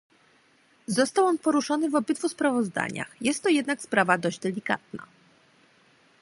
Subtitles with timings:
[0.87, 5.07] Został on poruszony w obydwu sprawozdaniach, jest to jednak sprawa dość delikatna